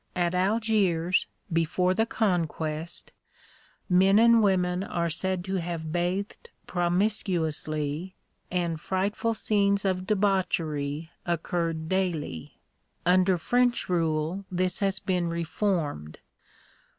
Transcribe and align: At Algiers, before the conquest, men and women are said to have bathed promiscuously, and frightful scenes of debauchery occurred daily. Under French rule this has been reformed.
At 0.15 0.33
Algiers, 0.33 1.27
before 1.53 1.93
the 1.93 2.07
conquest, 2.07 3.11
men 3.87 4.17
and 4.17 4.41
women 4.41 4.81
are 4.83 5.11
said 5.11 5.43
to 5.45 5.57
have 5.57 5.91
bathed 5.91 6.49
promiscuously, 6.65 8.15
and 8.49 8.81
frightful 8.81 9.35
scenes 9.35 9.85
of 9.85 10.07
debauchery 10.07 11.11
occurred 11.23 11.87
daily. 11.87 12.57
Under 13.05 13.37
French 13.37 13.89
rule 13.89 14.43
this 14.51 14.79
has 14.79 14.97
been 14.97 15.29
reformed. 15.29 16.17